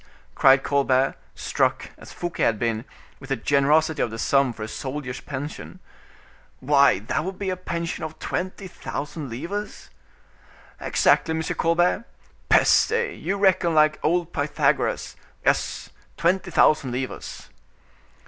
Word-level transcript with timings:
cried 0.33 0.63
Colbert, 0.63 1.13
struck, 1.35 1.91
as 1.95 2.11
Fouquet 2.11 2.41
had 2.41 2.57
been, 2.57 2.85
with 3.19 3.29
the 3.29 3.35
generosity 3.35 4.01
of 4.01 4.09
the 4.09 4.17
sum 4.17 4.51
for 4.51 4.63
a 4.63 4.67
soldier's 4.67 5.19
pension, 5.21 5.79
"why, 6.59 6.97
that 6.97 7.23
would 7.23 7.37
be 7.37 7.51
a 7.51 7.55
pension 7.55 8.03
of 8.03 8.17
twenty 8.17 8.65
thousand 8.67 9.29
livres?" 9.29 9.91
"Exactly, 10.79 11.35
M. 11.35 11.43
Colbert. 11.43 12.05
Peste! 12.49 13.13
you 13.13 13.37
reckon 13.37 13.75
like 13.75 13.99
old 14.01 14.33
Pythagoras; 14.33 15.15
yes, 15.45 15.91
twenty 16.17 16.49
thousand 16.49 16.91
livres." 16.93 17.49